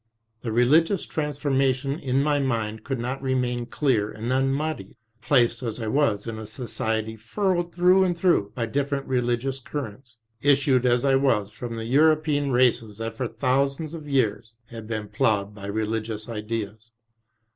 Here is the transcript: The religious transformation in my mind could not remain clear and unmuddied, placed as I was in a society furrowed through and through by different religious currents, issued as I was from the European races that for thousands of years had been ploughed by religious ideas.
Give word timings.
The 0.41 0.51
religious 0.51 1.05
transformation 1.05 1.99
in 1.99 2.23
my 2.23 2.39
mind 2.39 2.83
could 2.83 2.97
not 2.97 3.21
remain 3.21 3.67
clear 3.67 4.09
and 4.09 4.33
unmuddied, 4.33 4.95
placed 5.21 5.61
as 5.61 5.79
I 5.79 5.85
was 5.89 6.25
in 6.25 6.39
a 6.39 6.47
society 6.47 7.15
furrowed 7.15 7.71
through 7.71 8.03
and 8.03 8.17
through 8.17 8.51
by 8.55 8.65
different 8.65 9.05
religious 9.05 9.59
currents, 9.59 10.17
issued 10.41 10.87
as 10.87 11.05
I 11.05 11.13
was 11.17 11.51
from 11.51 11.75
the 11.75 11.85
European 11.85 12.51
races 12.51 12.97
that 12.97 13.13
for 13.13 13.27
thousands 13.27 13.93
of 13.93 14.09
years 14.09 14.55
had 14.71 14.87
been 14.87 15.07
ploughed 15.07 15.53
by 15.53 15.67
religious 15.67 16.27
ideas. 16.27 16.89